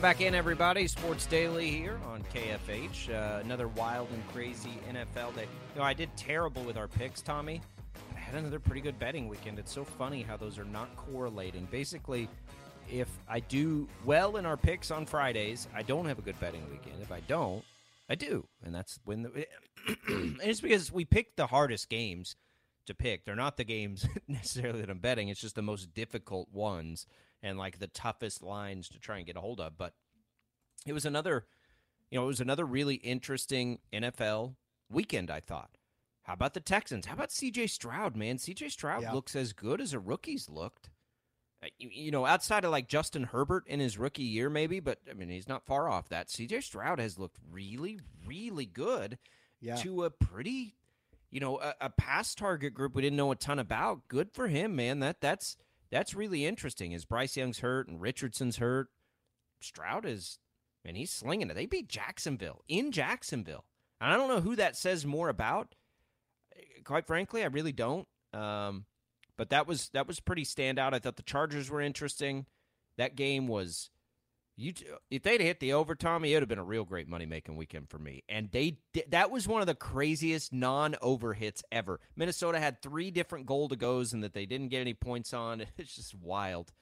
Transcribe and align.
Welcome 0.00 0.18
back 0.18 0.26
in, 0.26 0.34
everybody. 0.34 0.86
Sports 0.86 1.26
Daily 1.26 1.70
here 1.70 2.00
on 2.06 2.24
KFH. 2.34 3.10
Uh, 3.10 3.40
another 3.44 3.68
wild 3.68 4.08
and 4.14 4.26
crazy 4.28 4.70
NFL 4.88 5.34
day. 5.34 5.42
You 5.74 5.80
know, 5.80 5.82
I 5.82 5.92
did 5.92 6.08
terrible 6.16 6.62
with 6.62 6.78
our 6.78 6.88
picks, 6.88 7.20
Tommy. 7.20 7.60
I 8.16 8.18
had 8.18 8.34
another 8.34 8.58
pretty 8.58 8.80
good 8.80 8.98
betting 8.98 9.28
weekend. 9.28 9.58
It's 9.58 9.70
so 9.70 9.84
funny 9.84 10.22
how 10.22 10.38
those 10.38 10.58
are 10.58 10.64
not 10.64 10.88
correlating. 10.96 11.68
Basically, 11.70 12.30
if 12.90 13.10
I 13.28 13.40
do 13.40 13.86
well 14.06 14.38
in 14.38 14.46
our 14.46 14.56
picks 14.56 14.90
on 14.90 15.04
Fridays, 15.04 15.68
I 15.74 15.82
don't 15.82 16.06
have 16.06 16.18
a 16.18 16.22
good 16.22 16.40
betting 16.40 16.62
weekend. 16.70 17.02
If 17.02 17.12
I 17.12 17.20
don't, 17.28 17.62
I 18.08 18.14
do, 18.14 18.46
and 18.64 18.74
that's 18.74 18.98
when 19.04 19.24
the. 19.24 19.46
it's 20.42 20.62
because 20.62 20.90
we 20.90 21.04
picked 21.04 21.36
the 21.36 21.48
hardest 21.48 21.90
games 21.90 22.36
to 22.86 22.94
pick. 22.94 23.26
They're 23.26 23.36
not 23.36 23.58
the 23.58 23.64
games 23.64 24.06
necessarily 24.28 24.80
that 24.80 24.88
I'm 24.88 24.98
betting. 24.98 25.28
It's 25.28 25.42
just 25.42 25.56
the 25.56 25.62
most 25.62 25.92
difficult 25.92 26.48
ones 26.50 27.04
and 27.42 27.58
like 27.58 27.78
the 27.78 27.86
toughest 27.88 28.42
lines 28.42 28.88
to 28.90 28.98
try 28.98 29.16
and 29.18 29.26
get 29.26 29.36
a 29.36 29.40
hold 29.40 29.60
of. 29.60 29.76
But 29.78 29.94
it 30.86 30.92
was 30.92 31.04
another, 31.04 31.46
you 32.10 32.18
know, 32.18 32.24
it 32.24 32.28
was 32.28 32.40
another 32.40 32.64
really 32.64 32.96
interesting 32.96 33.78
NFL 33.92 34.54
weekend. 34.90 35.30
I 35.30 35.40
thought. 35.40 35.70
How 36.24 36.34
about 36.34 36.54
the 36.54 36.60
Texans? 36.60 37.06
How 37.06 37.14
about 37.14 37.32
C.J. 37.32 37.66
Stroud? 37.68 38.14
Man, 38.14 38.38
C.J. 38.38 38.68
Stroud 38.68 39.02
Yeah. 39.02 39.12
looks 39.12 39.34
as 39.34 39.52
good 39.52 39.80
as 39.80 39.92
a 39.94 39.98
rookie's 39.98 40.48
looked. 40.50 40.90
Uh, 41.62 41.68
You, 41.78 41.88
you 41.90 42.10
know, 42.10 42.24
outside 42.26 42.64
of 42.64 42.70
like 42.70 42.88
Justin 42.88 43.24
Herbert 43.24 43.66
in 43.66 43.80
his 43.80 43.98
rookie 43.98 44.22
year, 44.22 44.48
maybe, 44.50 44.80
but 44.80 44.98
I 45.10 45.14
mean, 45.14 45.30
he's 45.30 45.48
not 45.48 45.64
far 45.66 45.88
off 45.88 46.08
that. 46.10 46.30
C.J. 46.30 46.60
Stroud 46.60 46.98
has 47.00 47.18
looked 47.18 47.38
really, 47.50 48.00
really 48.26 48.66
good 48.66 49.18
Yeah. 49.60 49.76
to 49.76 50.04
a 50.04 50.10
pretty, 50.10 50.76
you 51.30 51.40
know, 51.40 51.58
a, 51.58 51.74
a 51.80 51.90
pass 51.90 52.34
target 52.34 52.74
group 52.74 52.94
we 52.94 53.02
didn't 53.02 53.16
know 53.16 53.32
a 53.32 53.36
ton 53.36 53.58
about. 53.58 54.06
Good 54.06 54.30
for 54.30 54.46
him, 54.48 54.76
man. 54.76 55.00
That 55.00 55.20
that's 55.22 55.56
that's 55.90 56.14
really 56.14 56.46
interesting. 56.46 56.92
Is 56.92 57.04
Bryce 57.04 57.36
Young's 57.36 57.60
hurt 57.60 57.88
and 57.88 58.00
Richardson's 58.00 58.58
hurt, 58.58 58.88
Stroud 59.60 60.06
is, 60.06 60.38
and 60.84 60.96
he's 60.96 61.10
slinging 61.10 61.50
it. 61.50 61.54
They 61.54 61.66
beat 61.66 61.88
Jacksonville 61.88 62.62
in 62.68 62.92
Jacksonville, 62.92 63.64
and 64.00 64.12
I 64.12 64.16
don't 64.16 64.28
know 64.28 64.40
who 64.40 64.56
that 64.56 64.76
says 64.76 65.04
more 65.04 65.28
about. 65.28 65.74
Quite 66.84 67.06
frankly, 67.06 67.42
I 67.42 67.46
really 67.46 67.72
don't. 67.72 68.06
Um, 68.32 68.86
but 69.36 69.50
that 69.50 69.66
was 69.66 69.88
that 69.94 70.06
was 70.06 70.20
pretty 70.20 70.44
standout. 70.44 70.94
I 70.94 70.98
thought 70.98 71.16
the 71.16 71.22
Chargers 71.22 71.70
were 71.70 71.80
interesting. 71.80 72.46
That 72.96 73.16
game 73.16 73.48
was 73.48 73.90
you 74.60 74.74
if 75.10 75.22
they'd 75.22 75.40
hit 75.40 75.58
the 75.58 75.72
over, 75.72 75.94
Tommy, 75.94 76.32
it 76.32 76.36
would 76.36 76.42
have 76.42 76.48
been 76.48 76.58
a 76.58 76.64
real 76.64 76.84
great 76.84 77.08
money 77.08 77.24
making 77.24 77.56
weekend 77.56 77.88
for 77.88 77.98
me. 77.98 78.24
And 78.28 78.50
they 78.50 78.76
that 79.08 79.30
was 79.30 79.48
one 79.48 79.62
of 79.62 79.66
the 79.66 79.74
craziest 79.74 80.52
non 80.52 80.96
over 81.00 81.32
hits 81.32 81.64
ever. 81.72 81.98
Minnesota 82.14 82.60
had 82.60 82.82
three 82.82 83.10
different 83.10 83.46
goal 83.46 83.68
to 83.68 83.76
goes 83.76 84.12
and 84.12 84.22
that 84.22 84.34
they 84.34 84.44
didn't 84.44 84.68
get 84.68 84.80
any 84.80 84.94
points 84.94 85.32
on. 85.32 85.64
It's 85.78 85.96
just 85.96 86.14
wild. 86.14 86.72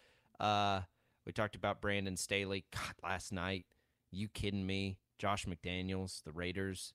Uh, 0.40 0.80
we 1.24 1.32
talked 1.32 1.54
about 1.54 1.80
Brandon 1.80 2.16
Staley. 2.16 2.64
God, 2.72 2.94
last 3.02 3.32
night, 3.32 3.64
you 4.10 4.28
kidding 4.28 4.66
me? 4.66 4.98
Josh 5.18 5.46
McDaniels, 5.46 6.22
the 6.24 6.32
Raiders. 6.32 6.94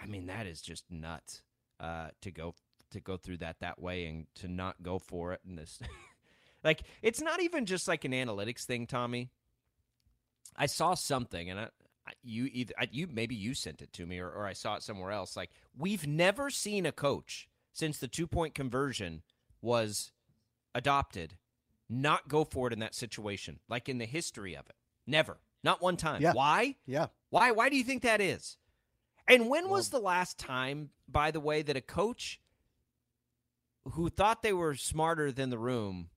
I 0.00 0.06
mean, 0.06 0.26
that 0.26 0.46
is 0.46 0.60
just 0.60 0.84
nuts. 0.90 1.42
Uh, 1.80 2.08
to 2.22 2.30
go 2.30 2.54
to 2.90 3.00
go 3.00 3.16
through 3.16 3.38
that 3.38 3.60
that 3.60 3.80
way 3.80 4.06
and 4.06 4.26
to 4.34 4.48
not 4.48 4.82
go 4.82 4.98
for 4.98 5.32
it 5.32 5.40
and 5.46 5.58
this, 5.58 5.80
like, 6.64 6.82
it's 7.02 7.20
not 7.20 7.42
even 7.42 7.66
just 7.66 7.88
like 7.88 8.04
an 8.04 8.12
analytics 8.12 8.64
thing, 8.64 8.86
Tommy. 8.86 9.30
I 10.58 10.66
saw 10.66 10.94
something, 10.94 11.48
and 11.48 11.60
I, 11.60 11.68
you 12.22 12.48
either 12.52 12.74
I, 12.78 12.88
you 12.90 13.06
maybe 13.10 13.34
you 13.34 13.54
sent 13.54 13.80
it 13.80 13.92
to 13.94 14.06
me, 14.06 14.18
or, 14.18 14.28
or 14.28 14.46
I 14.46 14.52
saw 14.52 14.74
it 14.76 14.82
somewhere 14.82 15.12
else. 15.12 15.36
Like 15.36 15.50
we've 15.76 16.06
never 16.06 16.50
seen 16.50 16.84
a 16.84 16.92
coach 16.92 17.48
since 17.72 17.98
the 17.98 18.08
two 18.08 18.26
point 18.26 18.54
conversion 18.54 19.22
was 19.62 20.12
adopted 20.74 21.36
not 21.88 22.28
go 22.28 22.44
for 22.44 22.66
it 22.66 22.72
in 22.72 22.80
that 22.80 22.94
situation, 22.94 23.60
like 23.68 23.88
in 23.88 23.98
the 23.98 24.04
history 24.04 24.54
of 24.54 24.66
it. 24.68 24.76
Never, 25.06 25.38
not 25.64 25.80
one 25.80 25.96
time. 25.96 26.20
Yeah. 26.20 26.32
Why? 26.32 26.76
Yeah. 26.86 27.06
Why? 27.30 27.50
Why 27.52 27.68
do 27.68 27.76
you 27.76 27.84
think 27.84 28.02
that 28.02 28.20
is? 28.20 28.58
And 29.26 29.48
when 29.48 29.68
was 29.68 29.90
the 29.90 29.98
last 29.98 30.38
time, 30.38 30.90
by 31.06 31.30
the 31.30 31.40
way, 31.40 31.62
that 31.62 31.76
a 31.76 31.82
coach 31.82 32.40
who 33.92 34.08
thought 34.08 34.42
they 34.42 34.52
were 34.52 34.74
smarter 34.74 35.30
than 35.32 35.50
the 35.50 35.58
room, 35.58 36.08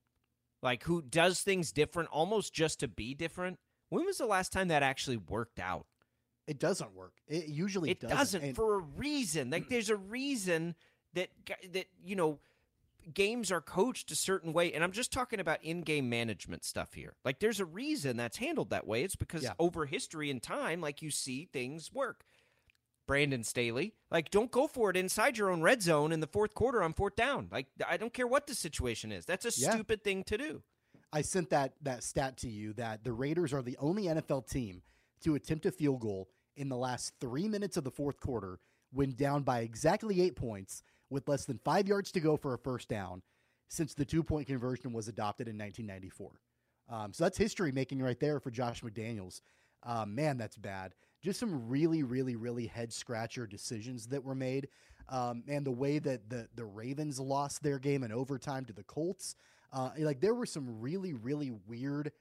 like 0.62 0.84
who 0.84 1.02
does 1.02 1.42
things 1.42 1.72
different 1.72 2.10
almost 2.10 2.54
just 2.54 2.80
to 2.80 2.88
be 2.88 3.14
different, 3.14 3.60
when 3.92 4.06
was 4.06 4.18
the 4.18 4.26
last 4.26 4.52
time 4.52 4.70
that 4.70 4.82
actually 4.84 5.18
worked 5.18 5.60
out? 5.60 5.86
It 6.48 6.58
doesn't 6.60 6.96
work. 6.96 7.14
It 7.28 7.48
usually 7.50 7.92
it 7.92 8.00
doesn't. 8.00 8.18
doesn't, 8.18 8.44
And- 8.44 8.56
for 8.56 8.76
a 8.76 8.80
reason. 8.80 9.52
Like 9.52 9.70
there's 9.70 9.90
a 9.92 9.96
reason 9.96 10.76
that 11.14 11.30
that 11.74 11.86
you 12.04 12.16
know 12.16 12.40
games 13.14 13.52
are 13.52 13.62
coached 13.62 14.12
a 14.12 14.16
certain 14.16 14.54
way, 14.54 14.74
and 14.74 14.84
I'm 14.84 14.92
just 14.92 15.12
talking 15.12 15.40
about 15.40 15.64
in-game 15.64 16.10
management 16.10 16.64
stuff 16.64 16.94
here. 16.94 17.16
Like 17.26 17.40
there's 17.40 17.60
a 17.60 17.66
reason 17.66 18.18
that's 18.18 18.38
handled 18.38 18.70
that 18.72 18.86
way. 18.88 19.04
It's 19.04 19.16
because 19.16 19.44
Yeah. 19.44 19.54
over 19.60 19.86
history 19.86 20.30
and 20.32 20.42
time, 20.42 20.82
like 20.82 21.02
you 21.02 21.12
see 21.12 21.46
things 21.46 21.92
work. 21.94 22.24
Brandon 23.08 23.44
Staley, 23.44 23.94
like 24.10 24.30
don't 24.32 24.52
go 24.52 24.68
for 24.68 24.90
it 24.90 24.96
inside 24.98 25.38
your 25.38 25.50
own 25.50 25.62
red 25.62 25.82
zone 25.82 26.12
in 26.12 26.20
the 26.22 26.28
fourth 26.28 26.54
quarter 26.54 26.82
on 26.82 26.94
fourth 26.94 27.16
down. 27.16 27.50
Like 27.52 27.68
I 27.88 27.98
don't 27.98 28.14
care 28.14 28.28
what 28.28 28.48
the 28.48 28.56
situation 28.56 29.12
is. 29.12 29.26
That's 29.26 29.46
a 29.46 29.52
Yeah. 29.62 29.72
stupid 29.74 30.04
thing 30.04 30.24
to 30.26 30.38
do. 30.38 30.64
I 31.14 31.22
sent 31.22 31.50
that 31.50 31.74
that 31.82 32.04
stat 32.04 32.38
to 32.38 32.50
you 32.50 32.74
that 32.74 33.04
the 33.04 33.14
Raiders 33.14 33.54
are 33.54 33.62
the 33.62 33.78
only 33.80 34.04
NFL 34.04 34.50
team 34.50 34.82
to 35.24 35.36
attempt 35.36 35.66
a 35.66 35.72
field 35.72 36.02
goal 36.02 36.30
in 36.56 36.70
the 36.70 36.78
last 36.78 37.14
three 37.20 37.48
minutes 37.48 37.78
of 37.78 37.84
the 37.84 37.92
fourth 37.92 38.20
quarter 38.20 38.60
when 38.92 39.14
down 39.14 39.44
by 39.44 39.60
exactly 39.60 40.22
eight 40.22 40.36
points 40.36 40.84
with 41.10 41.28
less 41.28 41.46
than 41.46 41.60
five 41.64 41.88
yards 41.88 42.12
to 42.12 42.20
go 42.20 42.38
for 42.38 42.54
a 42.54 42.58
first 42.58 42.88
down 42.88 43.22
since 43.70 43.94
the 43.94 44.06
two 44.06 44.24
point 44.24 44.48
conversion 44.48 44.94
was 44.94 45.08
adopted 45.08 45.48
in 45.48 45.58
1994. 45.58 46.32
Um, 46.90 47.14
so 47.14 47.24
that's 47.24 47.38
history 47.38 47.72
making 47.72 48.02
right 48.02 48.20
there 48.20 48.40
for 48.40 48.52
Josh 48.52 48.82
McDaniels. 48.82 49.42
Uh, 49.84 50.06
man, 50.06 50.38
that's 50.38 50.58
bad. 50.58 50.94
Just 51.22 51.40
some 51.40 51.70
really, 51.70 52.04
really, 52.04 52.36
really 52.36 52.68
head 52.68 52.92
scratcher 52.92 53.48
decisions 53.48 54.08
that 54.08 54.24
were 54.24 54.36
made. 54.36 54.68
Um, 55.10 55.44
and 55.48 55.66
the 55.66 55.72
way 55.72 56.00
that 56.00 56.30
the, 56.30 56.48
the 56.56 56.66
Ravens 56.66 57.20
lost 57.20 57.64
their 57.64 57.80
game 57.80 58.04
in 58.04 58.12
overtime 58.12 58.66
to 58.66 58.74
the 58.74 58.84
Colts. 58.84 59.36
Uh, 59.74 59.92
like 60.00 60.20
there 60.20 60.34
were 60.34 60.46
some 60.46 60.82
really, 60.82 61.14
really 61.14 61.52
weird 61.68 62.12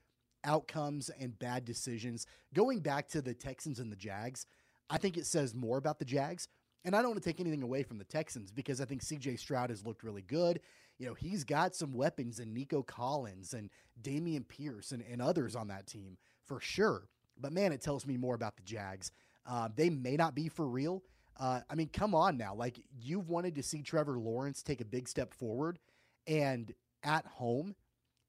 outcomes 0.44 1.10
and 1.20 1.38
bad 1.38 1.64
decisions. 1.64 2.26
Going 2.54 2.80
back 2.80 3.08
to 3.08 3.22
the 3.22 3.34
Texans 3.34 3.78
and 3.78 3.90
the 3.90 3.96
Jags, 3.96 4.46
I 4.88 4.98
think 4.98 5.16
it 5.16 5.26
says 5.26 5.54
more 5.54 5.78
about 5.78 5.98
the 5.98 6.04
Jags. 6.04 6.48
And 6.84 6.96
I 6.96 7.02
don't 7.02 7.10
want 7.10 7.22
to 7.22 7.28
take 7.28 7.40
anything 7.40 7.62
away 7.62 7.82
from 7.82 7.98
the 7.98 8.04
Texans 8.04 8.50
because 8.50 8.80
I 8.80 8.84
think 8.86 9.02
CJ 9.02 9.38
Stroud 9.38 9.70
has 9.70 9.84
looked 9.84 10.02
really 10.02 10.22
good. 10.22 10.60
You 10.98 11.06
know, 11.06 11.14
he's 11.14 11.44
got 11.44 11.74
some 11.74 11.92
weapons 11.92 12.40
in 12.40 12.54
Nico 12.54 12.82
Collins 12.82 13.52
and 13.52 13.70
Dameon 14.02 14.48
Pierce 14.48 14.92
and, 14.92 15.04
and 15.10 15.20
others 15.20 15.54
on 15.54 15.68
that 15.68 15.86
team 15.86 16.16
for 16.46 16.60
sure. 16.60 17.08
But 17.38 17.52
man, 17.52 17.72
it 17.72 17.82
tells 17.82 18.06
me 18.06 18.16
more 18.16 18.34
about 18.34 18.56
the 18.56 18.62
Jags. 18.62 19.10
Uh, 19.46 19.68
they 19.74 19.90
may 19.90 20.16
not 20.16 20.34
be 20.34 20.48
for 20.48 20.66
real. 20.66 21.02
Uh, 21.40 21.60
I 21.70 21.74
mean, 21.74 21.88
come 21.90 22.14
on 22.14 22.36
now. 22.36 22.54
Like, 22.54 22.78
you've 23.00 23.30
wanted 23.30 23.54
to 23.54 23.62
see 23.62 23.80
Trevor 23.80 24.18
Lawrence 24.18 24.62
take 24.62 24.82
a 24.82 24.84
big 24.84 25.08
step 25.08 25.32
forward, 25.32 25.78
and 26.26 26.72
at 27.02 27.24
home, 27.26 27.74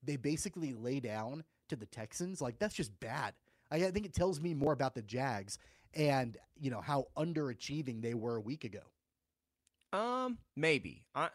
they 0.02 0.16
basically 0.16 0.74
lay 0.74 1.02
down 1.02 1.44
to 1.68 1.76
the 1.76 1.86
Texans. 1.86 2.42
Like, 2.42 2.58
that's 2.58 2.74
just 2.74 2.98
bad. 3.02 3.34
I, 3.70 3.76
I 3.76 3.92
think 3.92 4.06
it 4.06 4.14
tells 4.14 4.40
me 4.40 4.54
more 4.54 4.72
about 4.72 4.96
the 4.96 5.02
Jags 5.02 5.58
and, 5.94 6.38
you 6.58 6.72
know, 6.72 6.80
how 6.80 7.08
underachieving 7.18 8.02
they 8.02 8.14
were 8.14 8.38
a 8.38 8.42
week 8.42 8.64
ago. 8.64 8.80
Um, 9.92 10.38
maybe. 10.56 11.04
I 11.14 11.30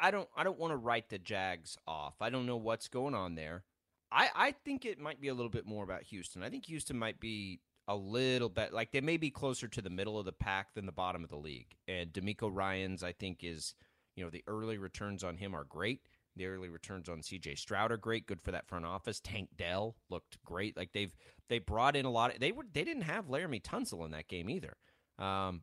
I, 0.00 0.10
don't 0.10 0.28
I 0.36 0.44
don't 0.44 0.58
want 0.58 0.72
to 0.72 0.76
write 0.76 1.08
the 1.08 1.18
Jags 1.18 1.78
off. 1.86 2.14
I 2.20 2.28
don't 2.28 2.46
know 2.46 2.56
what's 2.56 2.88
going 2.88 3.14
on 3.14 3.36
there. 3.36 3.64
I 4.12 4.28
I 4.34 4.52
think 4.52 4.84
it 4.84 4.98
might 4.98 5.20
be 5.20 5.28
a 5.28 5.34
little 5.34 5.50
bit 5.50 5.66
more 5.66 5.84
about 5.84 6.02
Houston. 6.04 6.42
I 6.42 6.50
think 6.50 6.66
Houston 6.66 6.98
might 6.98 7.20
be 7.20 7.60
a 7.88 7.96
little 7.96 8.48
bit 8.48 8.72
like 8.72 8.90
they 8.92 9.00
may 9.00 9.16
be 9.16 9.30
closer 9.30 9.68
to 9.68 9.80
the 9.80 9.90
middle 9.90 10.18
of 10.18 10.24
the 10.24 10.32
pack 10.32 10.74
than 10.74 10.86
the 10.86 10.92
bottom 10.92 11.22
of 11.22 11.30
the 11.30 11.36
league. 11.36 11.76
And 11.86 12.12
DeMeco 12.12 12.50
Ryans, 12.52 13.02
I 13.02 13.12
think, 13.12 13.40
is 13.42 13.74
you 14.16 14.24
know 14.24 14.30
the 14.30 14.44
early 14.46 14.78
returns 14.78 15.22
on 15.22 15.36
him 15.36 15.54
are 15.54 15.64
great. 15.64 16.00
The 16.36 16.46
early 16.46 16.68
returns 16.68 17.08
on 17.08 17.20
CJ 17.20 17.58
Stroud 17.58 17.90
are 17.92 17.96
great. 17.96 18.26
Good 18.26 18.42
for 18.42 18.50
that 18.50 18.68
front 18.68 18.84
office. 18.84 19.20
Tank 19.20 19.50
Dell 19.56 19.96
looked 20.10 20.42
great. 20.44 20.76
Like 20.76 20.92
they've 20.92 21.14
they 21.48 21.58
brought 21.58 21.96
in 21.96 22.04
a 22.04 22.10
lot. 22.10 22.34
Of, 22.34 22.40
they 22.40 22.52
were 22.52 22.66
they 22.72 22.84
didn't 22.84 23.04
have 23.04 23.26
Laremy 23.26 23.62
Tunsil 23.62 24.04
in 24.04 24.10
that 24.10 24.28
game 24.28 24.50
either. 24.50 24.76
Um, 25.18 25.62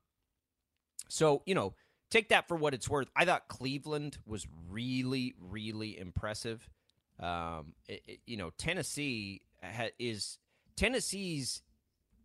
so 1.09 1.43
you 1.45 1.55
know 1.55 1.75
take 2.09 2.29
that 2.29 2.47
for 2.47 2.55
what 2.55 2.73
it's 2.73 2.89
worth. 2.89 3.09
I 3.15 3.25
thought 3.25 3.47
Cleveland 3.49 4.17
was 4.25 4.47
really 4.69 5.33
really 5.39 5.97
impressive. 5.99 6.67
Um, 7.19 7.73
it, 7.87 8.01
it, 8.07 8.19
you 8.25 8.37
know 8.37 8.51
Tennessee 8.57 9.41
ha- 9.61 9.91
is 9.99 10.39
Tennessee's 10.75 11.61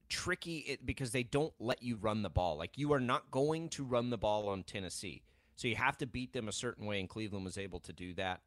tricky 0.09 0.79
because 0.85 1.13
they 1.13 1.23
don't 1.23 1.53
let 1.59 1.83
you 1.83 1.97
run 1.97 2.23
the 2.23 2.31
ball. 2.31 2.57
Like 2.57 2.77
you 2.77 2.93
are 2.93 3.01
not 3.01 3.31
going 3.31 3.69
to 3.71 3.85
run 3.85 4.11
the 4.11 4.19
ball 4.19 4.49
on 4.49 4.63
Tennessee. 4.63 5.23
So 5.57 5.67
you 5.67 5.77
have 5.77 5.99
to 5.99 6.07
beat 6.07 6.33
them 6.33 6.47
a 6.47 6.53
certain 6.53 6.87
way, 6.87 7.01
and 7.01 7.09
Cleveland 7.09 7.45
was 7.45 7.59
able 7.59 7.81
to 7.81 7.93
do 7.93 8.15
that. 8.15 8.41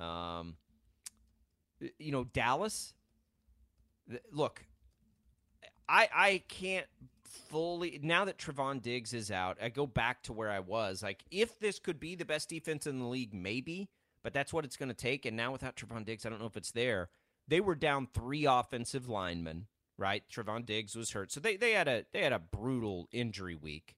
Um, 0.00 0.56
you 1.98 2.12
know, 2.12 2.24
Dallas. 2.24 2.94
Look, 4.30 4.64
I 5.88 6.08
I 6.14 6.42
can't 6.48 6.86
fully 7.24 7.98
now 8.02 8.24
that 8.24 8.38
Trevon 8.38 8.80
Diggs 8.80 9.12
is 9.12 9.30
out. 9.30 9.58
I 9.60 9.70
go 9.70 9.86
back 9.86 10.22
to 10.24 10.32
where 10.32 10.50
I 10.50 10.60
was. 10.60 11.02
Like, 11.02 11.24
if 11.30 11.58
this 11.58 11.78
could 11.78 11.98
be 11.98 12.14
the 12.14 12.24
best 12.24 12.48
defense 12.48 12.86
in 12.86 12.98
the 13.00 13.06
league, 13.06 13.34
maybe, 13.34 13.88
but 14.22 14.32
that's 14.32 14.52
what 14.52 14.64
it's 14.64 14.76
going 14.76 14.88
to 14.88 14.94
take. 14.94 15.26
And 15.26 15.36
now 15.36 15.52
without 15.52 15.76
Trevon 15.76 16.04
Diggs, 16.04 16.24
I 16.24 16.30
don't 16.30 16.40
know 16.40 16.46
if 16.46 16.56
it's 16.56 16.70
there. 16.70 17.10
They 17.48 17.60
were 17.60 17.74
down 17.74 18.06
three 18.12 18.44
offensive 18.44 19.08
linemen. 19.08 19.66
Right, 20.02 20.24
Trevon 20.28 20.66
Diggs 20.66 20.96
was 20.96 21.12
hurt, 21.12 21.30
so 21.30 21.38
they, 21.38 21.56
they 21.56 21.72
had 21.72 21.86
a 21.86 22.04
they 22.12 22.22
had 22.22 22.32
a 22.32 22.38
brutal 22.38 23.08
injury 23.12 23.54
week 23.54 23.94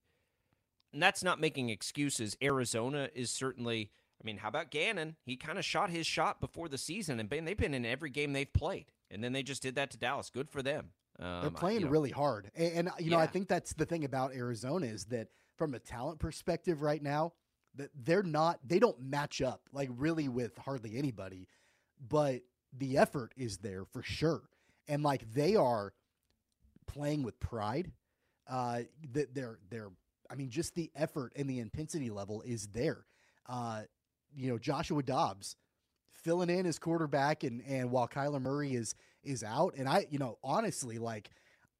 and 0.94 1.02
that's 1.02 1.22
not 1.22 1.40
making 1.40 1.68
excuses. 1.68 2.36
Arizona 2.42 3.10
is 3.14 3.30
certainly. 3.30 3.90
I 4.22 4.24
mean, 4.24 4.38
how 4.38 4.48
about 4.48 4.70
Gannon? 4.70 5.16
He 5.26 5.36
kind 5.36 5.58
of 5.58 5.66
shot 5.66 5.90
his 5.90 6.06
shot 6.06 6.40
before 6.40 6.68
the 6.68 6.78
season, 6.78 7.20
and 7.20 7.28
they've 7.28 7.58
been 7.58 7.74
in 7.74 7.84
every 7.84 8.08
game 8.08 8.32
they've 8.32 8.50
played, 8.50 8.86
and 9.10 9.22
then 9.22 9.32
they 9.32 9.42
just 9.42 9.60
did 9.60 9.74
that 9.74 9.90
to 9.90 9.98
Dallas. 9.98 10.30
Good 10.30 10.48
for 10.48 10.62
them. 10.62 10.92
Um, 11.18 11.42
They're 11.42 11.50
playing 11.50 11.80
you 11.80 11.86
know, 11.86 11.90
really 11.90 12.10
hard, 12.10 12.50
and, 12.56 12.72
and 12.72 12.90
you 13.00 13.10
know. 13.10 13.18
I 13.18 13.26
think 13.26 13.48
that's 13.48 13.74
the 13.74 13.84
thing 13.84 14.04
about 14.04 14.32
Arizona 14.34 14.86
is 14.86 15.06
that 15.06 15.28
from 15.58 15.74
a 15.74 15.78
talent 15.78 16.20
perspective, 16.20 16.80
right 16.80 17.02
now, 17.02 17.32
that 17.74 17.90
they're 17.94 18.22
not, 18.22 18.60
they 18.64 18.78
don't 18.78 19.00
match 19.02 19.42
up 19.42 19.62
like 19.72 19.90
really 19.94 20.28
with 20.28 20.56
hardly 20.56 20.96
anybody, 20.96 21.48
but 22.08 22.40
the 22.72 22.96
effort 22.96 23.32
is 23.36 23.58
there 23.58 23.84
for 23.84 24.02
sure, 24.02 24.44
and 24.88 25.02
like 25.02 25.32
they 25.32 25.56
are 25.56 25.92
playing 26.86 27.22
with 27.22 27.38
pride. 27.40 27.92
Uh, 28.48 28.82
they're 29.12 29.58
they're 29.70 29.90
I 30.30 30.34
mean, 30.36 30.50
just 30.50 30.74
the 30.74 30.90
effort 30.94 31.32
and 31.36 31.48
the 31.48 31.60
intensity 31.60 32.10
level 32.10 32.42
is 32.42 32.68
there. 32.68 33.04
Uh, 33.46 33.82
you 34.34 34.50
know, 34.50 34.58
Joshua 34.58 35.02
Dobbs 35.02 35.56
filling 36.12 36.50
in 36.50 36.66
as 36.66 36.78
quarterback, 36.78 37.44
and 37.44 37.62
and 37.66 37.90
while 37.90 38.08
Kyler 38.08 38.40
Murray 38.40 38.74
is 38.74 38.94
is 39.22 39.42
out, 39.42 39.74
and 39.76 39.88
I, 39.88 40.06
you 40.10 40.18
know, 40.18 40.38
honestly, 40.42 40.98
like 40.98 41.30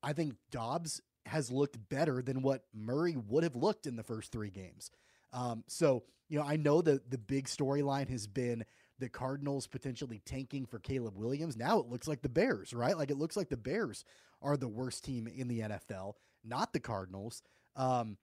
I 0.02 0.12
think 0.12 0.34
Dobbs 0.50 1.00
has 1.26 1.50
looked 1.50 1.78
better 1.88 2.22
than 2.22 2.42
what 2.42 2.64
Murray 2.74 3.16
would 3.16 3.44
have 3.44 3.56
looked 3.56 3.86
in 3.86 3.96
the 3.96 4.02
first 4.02 4.30
three 4.30 4.50
games. 4.50 4.90
Um, 5.32 5.64
so 5.66 6.04
you 6.28 6.38
know, 6.38 6.44
I 6.44 6.56
know 6.56 6.82
that 6.82 7.10
the 7.10 7.18
big 7.18 7.46
storyline 7.46 8.08
has 8.08 8.26
been 8.26 8.64
the 8.98 9.08
Cardinals 9.08 9.66
potentially 9.66 10.20
tanking 10.24 10.66
for 10.66 10.78
Caleb 10.78 11.16
Williams. 11.16 11.56
Now 11.56 11.80
it 11.80 11.88
looks 11.88 12.06
like 12.06 12.22
the 12.22 12.28
Bears, 12.28 12.72
right? 12.72 12.96
Like 12.96 13.10
it 13.10 13.18
looks 13.18 13.36
like 13.36 13.48
the 13.48 13.56
Bears 13.56 14.04
are 14.40 14.56
the 14.56 14.68
worst 14.68 15.04
team 15.04 15.26
in 15.26 15.48
the 15.48 15.60
NFL, 15.60 16.14
not 16.44 16.72
the 16.72 16.80
Cardinals. 16.80 17.42
Um, 17.76 18.16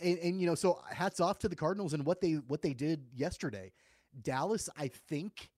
and, 0.00 0.18
and, 0.18 0.40
you 0.40 0.46
know, 0.46 0.54
so 0.54 0.80
hats 0.90 1.20
off 1.20 1.38
to 1.40 1.48
the 1.48 1.56
Cardinals 1.56 1.92
and 1.92 2.06
what 2.06 2.20
they 2.20 2.34
what 2.34 2.62
they 2.62 2.72
did 2.72 3.06
yesterday. 3.14 3.72
Dallas, 4.22 4.68
I 4.76 4.88
think, 4.88 5.50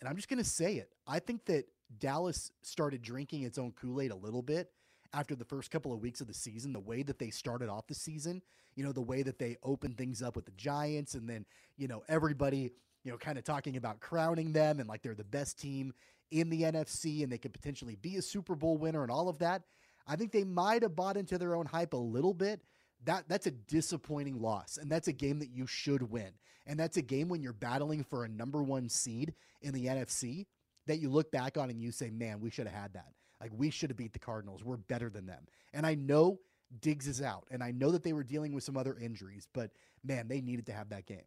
and 0.00 0.08
I'm 0.08 0.16
just 0.16 0.28
going 0.28 0.42
to 0.42 0.48
say 0.48 0.76
it. 0.76 0.90
I 1.06 1.18
think 1.18 1.44
that 1.46 1.66
Dallas 1.98 2.52
started 2.62 3.02
drinking 3.02 3.42
its 3.42 3.58
own 3.58 3.72
Kool 3.72 4.00
Aid 4.00 4.12
a 4.12 4.16
little 4.16 4.42
bit 4.42 4.70
after 5.12 5.34
the 5.34 5.44
first 5.44 5.70
couple 5.70 5.92
of 5.92 6.00
weeks 6.00 6.20
of 6.20 6.26
the 6.26 6.34
season. 6.34 6.72
The 6.72 6.80
way 6.80 7.02
that 7.02 7.18
they 7.18 7.30
started 7.30 7.68
off 7.68 7.86
the 7.86 7.94
season, 7.94 8.42
you 8.76 8.84
know, 8.84 8.92
the 8.92 9.00
way 9.02 9.22
that 9.22 9.38
they 9.38 9.56
opened 9.62 9.98
things 9.98 10.22
up 10.22 10.36
with 10.36 10.46
the 10.46 10.52
Giants, 10.52 11.14
and 11.14 11.28
then 11.28 11.44
you 11.76 11.88
know 11.88 12.02
everybody, 12.08 12.72
you 13.04 13.10
know, 13.10 13.18
kind 13.18 13.38
of 13.38 13.44
talking 13.44 13.76
about 13.76 14.00
crowning 14.00 14.52
them 14.52 14.80
and 14.80 14.88
like 14.88 15.02
they're 15.02 15.14
the 15.14 15.24
best 15.24 15.58
team 15.58 15.92
in 16.30 16.50
the 16.50 16.62
NFC 16.62 17.22
and 17.22 17.32
they 17.32 17.38
could 17.38 17.52
potentially 17.52 17.96
be 17.96 18.16
a 18.16 18.22
Super 18.22 18.54
Bowl 18.54 18.76
winner 18.76 19.02
and 19.02 19.10
all 19.10 19.28
of 19.28 19.38
that. 19.38 19.62
I 20.06 20.16
think 20.16 20.32
they 20.32 20.44
might 20.44 20.82
have 20.82 20.96
bought 20.96 21.16
into 21.16 21.38
their 21.38 21.54
own 21.54 21.66
hype 21.66 21.92
a 21.92 21.98
little 21.98 22.34
bit. 22.34 22.60
That 23.04 23.24
that's 23.28 23.46
a 23.46 23.50
disappointing 23.50 24.40
loss 24.40 24.78
and 24.80 24.90
that's 24.90 25.08
a 25.08 25.12
game 25.12 25.38
that 25.38 25.50
you 25.50 25.66
should 25.66 26.02
win. 26.02 26.32
And 26.66 26.78
that's 26.78 26.98
a 26.98 27.02
game 27.02 27.28
when 27.28 27.42
you're 27.42 27.52
battling 27.52 28.04
for 28.04 28.24
a 28.24 28.28
number 28.28 28.62
one 28.62 28.88
seed 28.88 29.34
in 29.62 29.72
the 29.72 29.86
nfc 29.86 30.46
that 30.86 30.98
you 30.98 31.08
look 31.10 31.30
back 31.30 31.56
on 31.56 31.70
and 31.70 31.80
you 31.80 31.90
say 31.92 32.10
man 32.10 32.40
we 32.40 32.50
should 32.50 32.66
have 32.66 32.80
had 32.80 32.92
that. 32.94 33.12
Like 33.40 33.52
we 33.56 33.70
should 33.70 33.88
have 33.90 33.96
beat 33.96 34.12
the 34.12 34.18
cardinals. 34.18 34.62
We're 34.62 34.76
better 34.76 35.08
than 35.08 35.26
them. 35.26 35.46
And 35.72 35.86
i 35.86 35.94
know 35.94 36.40
diggs 36.80 37.08
is 37.08 37.20
out 37.20 37.46
and 37.50 37.62
i 37.62 37.70
know 37.72 37.90
that 37.90 38.02
they 38.02 38.12
were 38.12 38.22
dealing 38.22 38.52
with 38.52 38.62
some 38.62 38.76
other 38.76 38.96
injuries 39.00 39.48
but 39.52 39.72
man 40.04 40.28
they 40.28 40.40
needed 40.40 40.66
to 40.66 40.72
have 40.72 40.88
that 40.88 41.06
game 41.06 41.24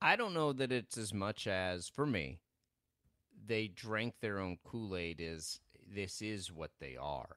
i 0.00 0.16
don't 0.16 0.34
know 0.34 0.52
that 0.52 0.72
it's 0.72 0.96
as 0.96 1.12
much 1.12 1.46
as 1.46 1.88
for 1.88 2.06
me 2.06 2.38
they 3.46 3.66
drank 3.66 4.14
their 4.20 4.38
own 4.38 4.58
kool-aid 4.64 5.20
is 5.20 5.60
this 5.92 6.22
is 6.22 6.52
what 6.52 6.70
they 6.80 6.96
are 6.96 7.36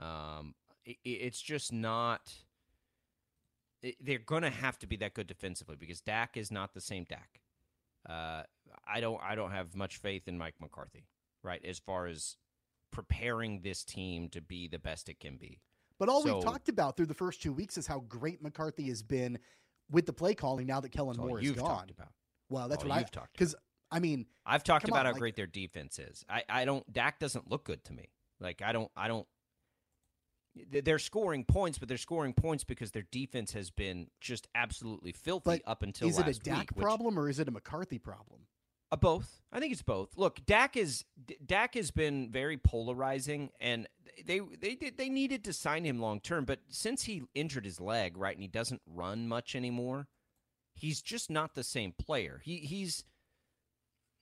um, 0.00 0.54
it, 0.84 0.96
it's 1.04 1.40
just 1.40 1.72
not. 1.72 2.32
It, 3.82 3.96
they're 4.00 4.18
going 4.18 4.42
to 4.42 4.50
have 4.50 4.78
to 4.80 4.86
be 4.86 4.96
that 4.96 5.14
good 5.14 5.26
defensively 5.26 5.76
because 5.78 6.00
Dak 6.00 6.36
is 6.36 6.50
not 6.50 6.74
the 6.74 6.80
same 6.80 7.04
Dak. 7.04 7.40
Uh, 8.08 8.42
I 8.86 9.00
don't. 9.00 9.20
I 9.22 9.34
don't 9.34 9.50
have 9.50 9.76
much 9.76 9.98
faith 9.98 10.26
in 10.26 10.38
Mike 10.38 10.54
McCarthy, 10.60 11.06
right? 11.42 11.64
As 11.64 11.78
far 11.78 12.06
as 12.06 12.36
preparing 12.90 13.60
this 13.60 13.84
team 13.84 14.28
to 14.30 14.40
be 14.40 14.66
the 14.68 14.78
best 14.78 15.08
it 15.08 15.20
can 15.20 15.36
be. 15.36 15.60
But 15.98 16.08
all 16.08 16.22
so, 16.22 16.34
we've 16.34 16.44
talked 16.44 16.68
about 16.68 16.96
through 16.96 17.06
the 17.06 17.14
first 17.14 17.42
two 17.42 17.52
weeks 17.52 17.76
is 17.76 17.86
how 17.86 18.00
great 18.08 18.42
McCarthy 18.42 18.88
has 18.88 19.02
been 19.02 19.38
with 19.90 20.06
the 20.06 20.12
play 20.12 20.34
calling 20.34 20.66
now 20.66 20.80
that 20.80 20.90
Kellen 20.90 21.16
Moore 21.16 21.40
is 21.40 21.52
gone. 21.52 21.90
Well, 22.48 22.68
that's 22.68 22.82
all 22.82 22.88
what 22.88 22.98
I've 22.98 23.10
talked 23.10 23.16
about. 23.16 23.32
because 23.32 23.54
I 23.90 24.00
mean 24.00 24.26
I've 24.46 24.64
talked 24.64 24.88
about 24.88 25.00
on, 25.00 25.06
how 25.06 25.12
like, 25.12 25.20
great 25.20 25.36
their 25.36 25.46
defense 25.46 25.98
is. 25.98 26.24
I, 26.28 26.42
I 26.48 26.64
don't 26.64 26.90
Dak 26.92 27.18
doesn't 27.18 27.50
look 27.50 27.64
good 27.64 27.84
to 27.84 27.92
me. 27.92 28.10
Like 28.40 28.62
I 28.62 28.72
don't 28.72 28.90
I 28.96 29.08
don't 29.08 29.26
they're 30.70 30.98
scoring 30.98 31.44
points, 31.44 31.78
but 31.78 31.88
they're 31.88 31.96
scoring 31.96 32.32
points 32.32 32.64
because 32.64 32.90
their 32.90 33.06
defense 33.12 33.52
has 33.52 33.70
been 33.70 34.08
just 34.20 34.48
absolutely 34.54 35.12
filthy 35.12 35.62
up 35.64 35.82
until. 35.82 36.08
Is 36.08 36.18
it 36.18 36.26
a 36.26 36.34
Dak 36.34 36.72
week, 36.74 36.82
problem 36.82 37.18
or 37.18 37.28
is 37.28 37.38
it 37.38 37.48
a 37.48 37.52
McCarthy 37.52 37.98
problem? 37.98 38.40
Uh, 38.92 38.96
both. 38.96 39.40
I 39.52 39.60
think 39.60 39.72
it's 39.72 39.82
both. 39.82 40.16
Look, 40.16 40.44
Dak 40.46 40.76
is 40.76 41.04
Dak 41.44 41.74
has 41.74 41.90
been 41.90 42.30
very 42.30 42.56
polarizing, 42.56 43.50
and 43.60 43.88
they 44.26 44.40
they 44.40 44.74
did 44.74 44.96
they 44.96 45.08
needed 45.08 45.44
to 45.44 45.52
sign 45.52 45.84
him 45.84 46.00
long 46.00 46.20
term, 46.20 46.44
but 46.44 46.60
since 46.68 47.04
he 47.04 47.22
injured 47.34 47.64
his 47.64 47.80
leg, 47.80 48.16
right, 48.16 48.34
and 48.34 48.42
he 48.42 48.48
doesn't 48.48 48.82
run 48.86 49.28
much 49.28 49.54
anymore, 49.54 50.08
he's 50.74 51.02
just 51.02 51.30
not 51.30 51.54
the 51.54 51.64
same 51.64 51.92
player. 51.92 52.40
He 52.44 52.58
he's 52.58 53.04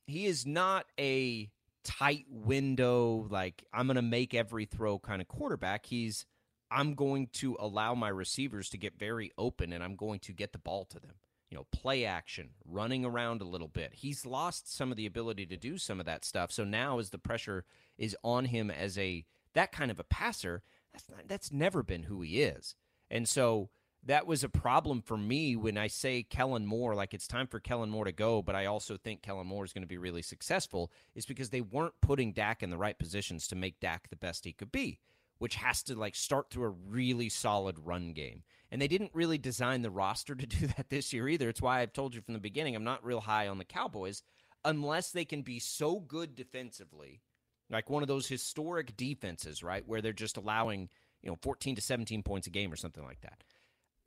he 0.07 0.27
is 0.27 0.47
not 0.47 0.87
a 0.99 1.51
tight 1.85 2.27
window, 2.31 3.27
like 3.31 3.65
I'm 3.73 3.87
going 3.87 3.97
to 3.97 4.03
make 4.03 4.35
every 4.35 4.65
throw 4.65 4.99
kind 4.99 5.21
of 5.23 5.29
quarterback. 5.29 5.87
He's 5.87 6.27
I'm 6.71 6.95
going 6.95 7.29
to 7.35 7.57
allow 7.59 7.95
my 7.95 8.09
receivers 8.09 8.69
to 8.71 8.79
get 8.79 8.99
very 8.99 9.33
open 9.39 9.73
and 9.73 9.83
I'm 9.83 9.97
going 9.97 10.21
to 10.21 10.33
get 10.33 10.53
the 10.53 10.59
ball 10.59 10.85
to 10.87 11.01
them. 11.01 11.15
You 11.51 11.57
know, 11.57 11.67
play 11.73 12.05
action, 12.05 12.51
running 12.67 13.05
around 13.05 13.41
a 13.41 13.47
little 13.47 13.69
bit. 13.69 13.95
He's 13.95 14.27
lost 14.27 14.75
some 14.75 14.91
of 14.91 14.97
the 14.97 15.07
ability 15.07 15.47
to 15.47 15.57
do 15.57 15.79
some 15.79 15.99
of 15.99 16.07
that 16.07 16.25
stuff. 16.25 16.53
So 16.53 16.65
now 16.65 16.99
as 16.99 17.11
the 17.11 17.19
pressure 17.19 17.65
is 17.97 18.17
on 18.23 18.47
him 18.47 18.71
as 18.71 18.99
a 18.99 19.25
that 19.55 19.73
kind 19.73 19.91
of 19.91 19.99
a 19.99 20.05
passer, 20.05 20.63
that's 20.93 21.09
not, 21.09 21.21
that's 21.27 21.51
never 21.51 21.83
been 21.83 22.03
who 22.05 22.21
he 22.21 22.43
is. 22.43 22.75
And 23.11 23.27
so 23.27 23.71
that 24.05 24.27
was 24.27 24.45
a 24.45 24.49
problem 24.49 25.03
for 25.03 25.17
me 25.17 25.57
when 25.57 25.77
I 25.77 25.87
say 25.87 26.23
Kellen 26.23 26.67
Moore, 26.67 26.95
like 26.95 27.15
it's 27.15 27.27
time 27.27 27.47
for 27.47 27.61
Kellen 27.61 27.91
Moore 27.91 28.05
to 28.05 28.13
go, 28.13 28.43
but 28.43 28.55
I 28.55 28.67
also 28.67 28.97
think 28.97 29.23
Kellen 29.23 29.47
Moore 29.47 29.65
is 29.65 29.73
going 29.73 29.83
to 29.83 29.89
be 29.89 29.99
really 29.99 30.23
successful, 30.23 30.93
is 31.15 31.27
because 31.27 31.51
they 31.51 31.61
weren't 31.61 32.01
putting 32.01 32.33
Dak 32.33 32.63
in 32.63 32.71
the 32.71 32.79
right 32.79 32.99
positions 32.99 33.49
to 33.49 33.57
make 33.57 33.81
Dak 33.81 34.09
the 34.09 34.17
best 34.17 34.45
he 34.45 34.53
could 34.53 34.71
be, 34.71 35.01
which 35.39 35.57
has 35.57 35.83
to 35.85 35.99
like 35.99 36.15
start 36.15 36.51
through 36.51 36.67
a 36.67 36.91
really 36.91 37.29
solid 37.29 37.77
run 37.85 38.13
game. 38.13 38.45
And 38.71 38.83
they 38.83 38.89
didn't 38.89 39.13
really 39.15 39.39
design 39.39 39.83
the 39.83 39.91
roster 39.91 40.35
to 40.37 40.47
do 40.47 40.67
that 40.69 40.91
this 40.91 41.13
year 41.13 41.29
either. 41.29 41.49
It's 41.49 41.63
why 41.63 41.81
I've 41.81 41.93
told 41.93 42.15
you 42.15 42.21
from 42.21 42.35
the 42.35 42.41
beginning 42.41 42.77
I'm 42.77 42.85
not 42.85 43.05
real 43.05 43.21
high 43.21 43.49
on 43.49 43.59
the 43.59 43.65
Cowboys 43.65 44.23
unless 44.65 45.11
they 45.13 45.25
can 45.25 45.43
be 45.43 45.59
so 45.59 46.01
good 46.01 46.35
defensively, 46.35 47.23
like 47.71 47.89
one 47.89 48.03
of 48.03 48.09
those 48.09 48.27
historic 48.27 48.97
defenses, 48.97 49.63
right, 49.63 49.87
where 49.87 50.03
they're 50.03 50.13
just 50.13 50.37
allowing, 50.37 50.89
you 51.23 51.31
know, 51.31 51.39
14 51.43 51.77
to 51.77 51.81
17 51.81 52.23
points 52.23 52.47
a 52.47 52.51
game 52.51 52.73
or 52.73 52.77
something 52.77 53.05
like 53.05 53.21
that 53.21 53.43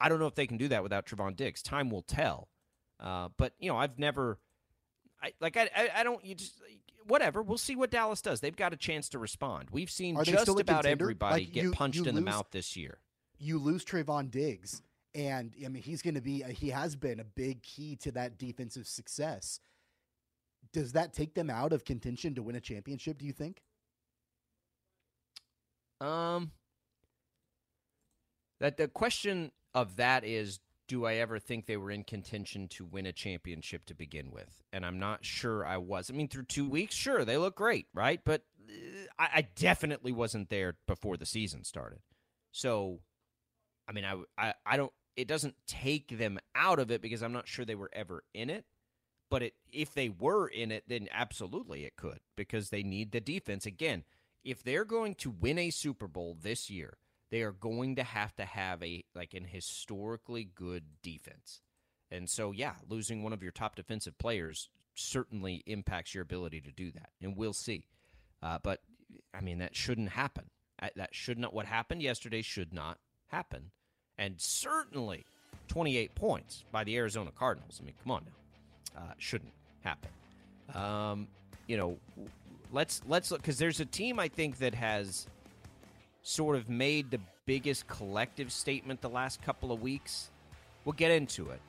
I 0.01 0.09
don't 0.09 0.19
know 0.19 0.25
if 0.25 0.35
they 0.35 0.47
can 0.47 0.57
do 0.57 0.67
that 0.69 0.81
without 0.83 1.05
Trevon 1.05 1.35
Diggs. 1.35 1.61
Time 1.61 1.89
will 1.89 2.01
tell. 2.01 2.49
Uh, 2.99 3.29
but 3.37 3.53
you 3.59 3.69
know, 3.69 3.77
I've 3.77 3.99
never, 3.99 4.39
I 5.21 5.33
like, 5.39 5.55
I, 5.57 5.69
I, 5.75 5.89
I 5.97 6.03
don't. 6.03 6.23
You 6.25 6.35
just 6.35 6.59
whatever. 7.05 7.41
We'll 7.41 7.57
see 7.59 7.75
what 7.75 7.91
Dallas 7.91 8.21
does. 8.21 8.41
They've 8.41 8.55
got 8.55 8.73
a 8.73 8.77
chance 8.77 9.09
to 9.09 9.19
respond. 9.19 9.69
We've 9.71 9.91
seen 9.91 10.15
just 10.23 10.47
about 10.47 10.65
contender? 10.65 10.89
everybody 10.89 11.43
Like, 11.45 11.53
get 11.53 11.63
you- 11.65 11.71
punched 11.71 11.99
you 11.99 12.05
in 12.05 12.15
the 12.15 12.21
mouth 12.21 12.47
this 12.51 12.75
year. 12.75 12.97
You 13.41 13.57
lose 13.57 13.83
Trevon 13.83 14.29
Diggs, 14.29 14.83
and 15.15 15.53
I 15.65 15.67
mean 15.67 15.81
he's 15.81 16.01
going 16.01 16.13
to 16.13 16.21
be 16.21 16.43
he 16.43 16.69
has 16.69 16.95
been 16.95 17.19
a 17.19 17.23
big 17.23 17.63
key 17.63 17.95
to 17.97 18.11
that 18.11 18.37
defensive 18.37 18.87
success. 18.87 19.59
Does 20.71 20.93
that 20.93 21.13
take 21.13 21.33
them 21.33 21.49
out 21.49 21.73
of 21.73 21.83
contention 21.83 22.35
to 22.35 22.43
win 22.43 22.55
a 22.55 22.61
championship? 22.61 23.17
Do 23.17 23.25
you 23.25 23.33
think? 23.33 23.61
Um, 25.99 26.51
that 28.59 28.77
the 28.77 28.87
question 28.87 29.51
of 29.73 29.97
that 29.97 30.23
is, 30.23 30.59
do 30.87 31.05
I 31.05 31.15
ever 31.15 31.39
think 31.39 31.65
they 31.65 31.77
were 31.77 31.91
in 31.91 32.03
contention 32.03 32.67
to 32.69 32.85
win 32.85 33.05
a 33.05 33.11
championship 33.11 33.85
to 33.85 33.95
begin 33.95 34.31
with? 34.31 34.61
And 34.71 34.85
I'm 34.85 34.99
not 34.99 35.25
sure 35.25 35.65
I 35.65 35.77
was. 35.77 36.09
I 36.09 36.13
mean, 36.13 36.27
through 36.27 36.43
two 36.43 36.69
weeks, 36.69 36.95
sure, 36.95 37.25
they 37.25 37.37
look 37.37 37.55
great, 37.55 37.87
right? 37.93 38.21
But 38.23 38.43
uh, 38.69 38.73
I, 39.17 39.29
I 39.35 39.47
definitely 39.55 40.11
wasn't 40.11 40.49
there 40.49 40.77
before 40.87 41.17
the 41.17 41.25
season 41.25 41.63
started. 41.63 41.99
So, 42.51 42.99
I 43.87 43.91
mean, 43.91 44.05
I, 44.05 44.15
I, 44.37 44.53
I 44.65 44.77
don't. 44.77 44.91
It 45.15 45.27
doesn't 45.27 45.55
take 45.67 46.17
them 46.17 46.39
out 46.55 46.79
of 46.79 46.89
it 46.89 47.01
because 47.01 47.21
I'm 47.21 47.33
not 47.33 47.47
sure 47.47 47.65
they 47.65 47.75
were 47.75 47.91
ever 47.93 48.23
in 48.33 48.49
it. 48.49 48.65
But 49.29 49.43
it, 49.43 49.53
if 49.71 49.93
they 49.93 50.09
were 50.09 50.47
in 50.47 50.71
it, 50.71 50.83
then 50.87 51.07
absolutely 51.11 51.85
it 51.85 51.95
could 51.95 52.19
because 52.35 52.69
they 52.69 52.83
need 52.83 53.11
the 53.11 53.21
defense. 53.21 53.65
Again, 53.65 54.03
if 54.43 54.63
they're 54.63 54.85
going 54.85 55.15
to 55.15 55.29
win 55.29 55.57
a 55.57 55.69
Super 55.69 56.07
Bowl 56.07 56.37
this 56.41 56.69
year, 56.69 56.97
they 57.29 57.41
are 57.41 57.53
going 57.53 57.95
to 57.95 58.03
have 58.03 58.35
to 58.35 58.45
have 58.45 58.83
a 58.83 59.05
like 59.15 59.33
an 59.33 59.45
historically 59.45 60.43
good 60.43 60.83
defense. 61.01 61.61
And 62.11 62.29
so 62.29 62.51
yeah, 62.51 62.73
losing 62.87 63.23
one 63.23 63.33
of 63.33 63.41
your 63.41 63.53
top 63.53 63.75
defensive 63.75 64.17
players 64.17 64.69
certainly 64.93 65.63
impacts 65.65 66.13
your 66.13 66.23
ability 66.23 66.59
to 66.61 66.71
do 66.71 66.91
that. 66.91 67.11
And 67.21 67.37
we'll 67.37 67.53
see. 67.53 67.87
Uh, 68.43 68.59
but 68.61 68.81
I 69.33 69.41
mean 69.41 69.59
that 69.59 69.75
shouldn't 69.75 70.09
happen. 70.09 70.49
That 70.95 71.13
should 71.13 71.37
not 71.37 71.53
what 71.53 71.67
happened 71.67 72.01
yesterday 72.01 72.41
should 72.41 72.73
not 72.73 72.97
happen. 73.31 73.71
And 74.17 74.35
certainly 74.37 75.25
28 75.67 76.13
points 76.15 76.63
by 76.71 76.83
the 76.83 76.95
Arizona 76.97 77.31
Cardinals. 77.37 77.79
I 77.81 77.85
mean, 77.85 77.95
come 78.03 78.11
on 78.11 78.25
now. 78.25 79.01
Uh, 79.01 79.13
shouldn't 79.17 79.53
happen. 79.81 80.09
Um, 80.75 81.27
you 81.67 81.77
know, 81.77 81.97
let's 82.71 83.01
let's 83.07 83.31
look 83.31 83.41
because 83.41 83.57
there's 83.57 83.79
a 83.79 83.85
team 83.85 84.19
I 84.19 84.27
think 84.27 84.57
that 84.59 84.75
has 84.75 85.27
sort 86.23 86.55
of 86.55 86.69
made 86.69 87.09
the 87.09 87.19
biggest 87.45 87.87
collective 87.87 88.51
statement 88.51 89.01
the 89.01 89.09
last 89.09 89.41
couple 89.41 89.71
of 89.71 89.81
weeks. 89.81 90.29
We'll 90.83 90.93
get 90.93 91.11
into 91.11 91.49
it 91.49 91.61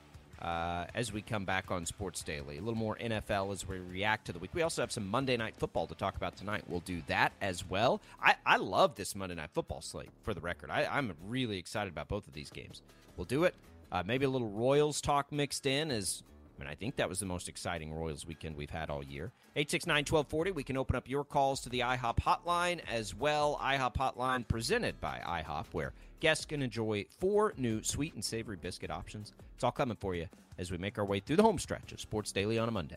uh, 0.42 0.86
as 0.94 1.12
we 1.12 1.22
come 1.22 1.44
back 1.44 1.70
on 1.70 1.86
Sports 1.86 2.22
Daily. 2.22 2.58
A 2.58 2.60
little 2.60 2.74
more 2.74 2.96
NFL 2.96 3.52
as 3.52 3.66
we 3.66 3.78
react 3.78 4.26
to 4.26 4.32
the 4.32 4.40
week. 4.40 4.50
We 4.52 4.62
also 4.62 4.82
have 4.82 4.90
some 4.90 5.06
Monday 5.06 5.36
Night 5.36 5.54
Football 5.56 5.86
to 5.86 5.94
talk 5.94 6.16
about 6.16 6.36
tonight. 6.36 6.64
We'll 6.66 6.80
do 6.80 7.00
that 7.06 7.32
as 7.40 7.68
well. 7.68 8.00
I, 8.20 8.34
I 8.44 8.56
love 8.56 8.96
this 8.96 9.14
Monday 9.14 9.36
Night 9.36 9.50
Football 9.54 9.80
slate, 9.82 10.10
for 10.24 10.34
the 10.34 10.40
record. 10.40 10.70
I, 10.70 10.84
I'm 10.84 11.12
really 11.28 11.58
excited 11.58 11.92
about 11.92 12.08
both 12.08 12.26
of 12.26 12.34
these 12.34 12.50
games. 12.50 12.82
We'll 13.16 13.24
do 13.24 13.44
it. 13.44 13.54
Uh, 13.92 14.02
maybe 14.04 14.24
a 14.24 14.28
little 14.28 14.48
Royals 14.48 15.00
talk 15.00 15.30
mixed 15.30 15.64
in 15.64 15.90
as 15.90 16.24
I 16.66 16.72
I 16.72 16.74
think 16.74 16.96
that 16.96 17.08
was 17.10 17.20
the 17.20 17.26
most 17.26 17.50
exciting 17.50 17.92
Royals 17.92 18.26
weekend 18.26 18.56
we've 18.56 18.70
had 18.70 18.88
all 18.88 19.04
year. 19.04 19.30
869 19.56 19.96
1240. 20.10 20.52
We 20.52 20.62
can 20.62 20.78
open 20.78 20.96
up 20.96 21.06
your 21.06 21.22
calls 21.22 21.60
to 21.60 21.68
the 21.68 21.80
IHOP 21.80 22.16
hotline 22.16 22.80
as 22.90 23.14
well. 23.14 23.60
IHOP 23.62 23.94
hotline 23.96 24.48
presented 24.48 24.98
by 24.98 25.20
IHOP, 25.22 25.66
where 25.72 25.92
guests 26.20 26.46
can 26.46 26.62
enjoy 26.62 27.04
four 27.20 27.52
new 27.58 27.82
sweet 27.82 28.14
and 28.14 28.24
savory 28.24 28.56
biscuit 28.56 28.90
options. 28.90 29.34
It's 29.54 29.64
all 29.64 29.70
coming 29.70 29.98
for 30.00 30.14
you 30.14 30.28
as 30.56 30.70
we 30.70 30.78
make 30.78 30.98
our 30.98 31.04
way 31.04 31.20
through 31.20 31.36
the 31.36 31.42
home 31.42 31.58
stretch 31.58 31.92
of 31.92 32.00
Sports 32.00 32.32
Daily 32.32 32.58
on 32.58 32.68
a 32.68 32.72
Monday. 32.72 32.96